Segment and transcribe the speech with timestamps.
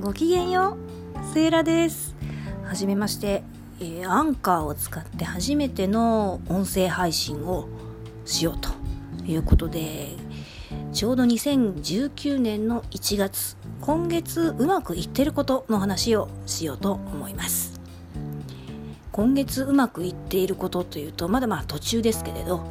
[0.00, 0.76] ごきげんよ
[1.14, 1.34] う。
[1.34, 2.14] セーラです。
[2.64, 3.42] はじめまして、
[3.80, 7.66] えーアンカーを使って初めての音声配信を
[8.26, 8.68] しようと
[9.24, 10.10] いうことで
[10.92, 17.80] ちょうど2019年の1月今月うまくいってることの話をしようと思います。
[19.12, 22.66] 今月うまくいっていることというとまだまあ途中ですけれど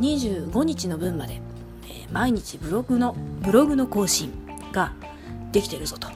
[0.00, 1.40] 25日の分まで、
[1.84, 4.32] えー毎日ブログのブログの更新
[4.72, 4.92] が
[5.52, 6.13] できてるぞと。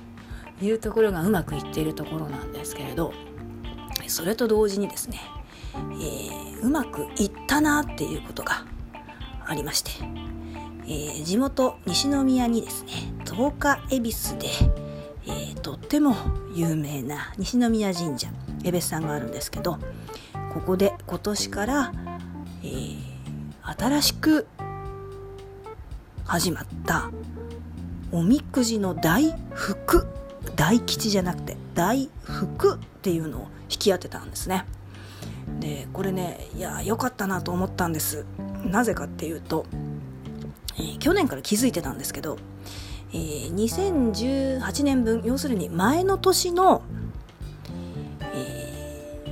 [0.62, 3.12] いうところがうまくいっているところなんですけれど
[4.06, 5.20] それと同時にですね、
[5.74, 8.64] えーうまくいったなっていうことが
[9.46, 9.92] ありまして、
[10.86, 12.90] えー地元西宮にですね
[13.24, 14.48] 十日恵比寿で、
[15.26, 16.16] えーとっても
[16.54, 18.28] 有名な西宮神社
[18.64, 19.78] 恵比寿さんがあるんですけど
[20.52, 21.92] ここで今年から、
[22.64, 23.08] えー
[23.76, 24.46] 新しく
[26.24, 27.10] 始まった
[28.10, 30.06] おみくじの大福
[30.58, 34.64] 大吉じゃなくて大福っていうのを引き当てたんですね。
[35.60, 38.26] でこれねいや良かったなと思ったんです。
[38.64, 39.66] なぜかっていうと、
[40.76, 42.38] えー去年から気づいてたんですけど、
[43.12, 46.82] えー2018年分要するに前の年の、
[48.34, 48.64] え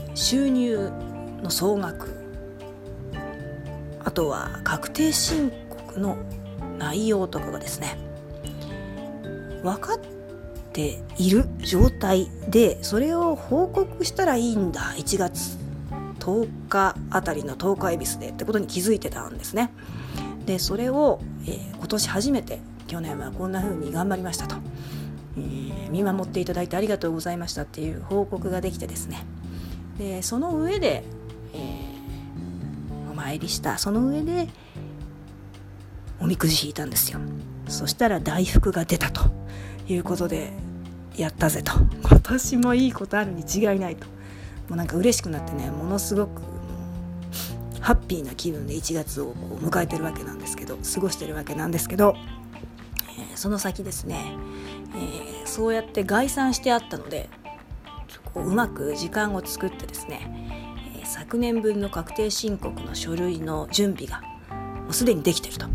[0.04, 0.90] ー収入
[1.42, 2.16] の総額
[4.02, 6.16] あとは確定申告の
[6.78, 7.98] 内容とかがですね
[9.62, 10.15] 分かって
[10.76, 14.82] ている状態でそれを報告したらいいんだ。
[14.98, 15.56] 1月
[16.20, 19.72] 10日あたりの10日恵比寿でってことに気づいてたんですね。
[20.44, 24.56] でそれを、えー今年初めて去年はこんな風に頑張りましたと、
[25.38, 29.24] えー見守っていただいてありがとうございましたっていう報告ができてですね。
[29.98, 31.04] でその上で、
[31.54, 33.78] えーお参りした。
[33.78, 34.48] その上で
[36.20, 37.20] おみくじ引いたんですよ。
[37.68, 39.22] そしたら大福が出たと
[39.88, 40.52] いうことで
[41.16, 41.72] やったぜと。
[42.02, 44.06] 今年もいいことあるに違いないと。
[44.68, 46.42] もうなんか嬉しくなってねものすごく
[47.80, 52.16] ハッピーな気分で1月を迎えてるわけなんですけど過ごしてるわけなんですけど、
[53.18, 54.32] えーその先ですね、
[54.94, 57.28] えーそうやって概算してあったので
[58.24, 60.64] こううまく時間を作ってですね、
[61.00, 64.22] えー昨年分の確定申告の書類の準備が
[64.82, 65.66] もうすでにできてると。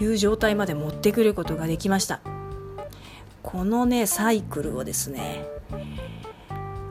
[0.00, 2.20] いう状態まで持ってくることができました。
[3.42, 5.46] このねサイクルをですね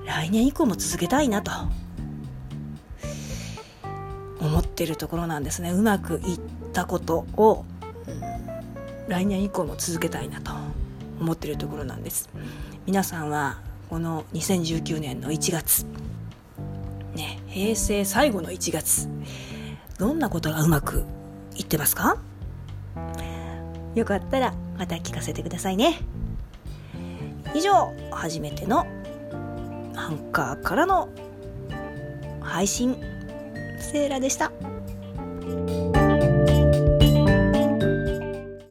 [0.06, 1.52] 来年以降も続けたいなと。
[4.42, 5.72] 思ってるところなんですね。
[5.72, 6.40] うまくいっ
[6.72, 7.66] たことを、
[9.10, 10.54] 来年以降も続けたいなと。
[11.20, 12.30] 思ってるところなんです。
[12.86, 13.60] 皆さんは
[13.90, 15.86] この2019年の1月
[17.14, 19.10] ね平成最後の1月
[19.98, 21.04] どんなことがうまく
[21.58, 22.18] いってますか？
[23.96, 26.00] よかったらまた聞かせてくださいね
[27.54, 28.86] 以上初めての
[29.96, 31.10] アンカーからの
[32.42, 32.96] 配信
[33.80, 34.52] セーラでした。